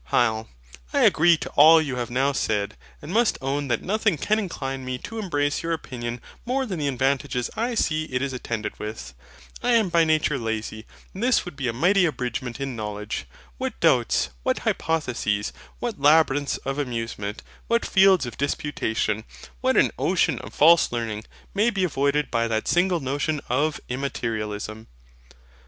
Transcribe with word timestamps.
HYL. 0.11 0.47
I 0.93 1.01
agree 1.03 1.37
to 1.37 1.49
all 1.51 1.79
you 1.79 1.97
have 1.97 2.09
now 2.09 2.31
said, 2.31 2.75
and 3.03 3.13
must 3.13 3.37
own 3.39 3.67
that 3.67 3.83
nothing 3.83 4.17
can 4.17 4.39
incline 4.39 4.83
me 4.83 4.97
to 4.97 5.19
embrace 5.19 5.61
your 5.61 5.73
opinion 5.73 6.21
more 6.43 6.65
than 6.65 6.79
the 6.79 6.87
advantages 6.87 7.51
I 7.55 7.75
see 7.75 8.05
it 8.05 8.19
is 8.19 8.33
attended 8.33 8.79
with. 8.79 9.13
I 9.61 9.73
am 9.73 9.89
by 9.89 10.03
nature 10.03 10.39
lazy; 10.39 10.87
and 11.13 11.21
this 11.21 11.45
would 11.45 11.55
be 11.55 11.67
a 11.67 11.71
mighty 11.73 12.07
abridgment 12.07 12.59
in 12.59 12.75
knowledge. 12.75 13.25
What 13.59 13.79
doubts, 13.79 14.29
what 14.41 14.57
hypotheses, 14.65 15.53
what 15.77 16.01
labyrinths 16.01 16.57
of 16.65 16.79
amusement, 16.79 17.43
what 17.67 17.85
fields 17.85 18.25
of 18.25 18.39
disputation, 18.39 19.23
what 19.59 19.77
an 19.77 19.91
ocean 19.99 20.39
of 20.39 20.55
false 20.55 20.91
learning, 20.91 21.25
may 21.53 21.69
be 21.69 21.83
avoided 21.83 22.31
by 22.31 22.47
that 22.47 22.67
single 22.67 23.01
notion 23.01 23.39
of 23.51 23.79
IMMATERIALISM! 23.87 24.87